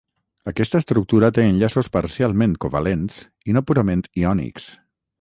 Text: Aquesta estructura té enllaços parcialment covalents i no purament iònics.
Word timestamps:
Aquesta 0.51 0.79
estructura 0.83 1.29
té 1.35 1.45
enllaços 1.51 1.91
parcialment 1.97 2.57
covalents 2.67 3.23
i 3.51 3.59
no 3.59 3.67
purament 3.71 4.07
iònics. 4.25 4.71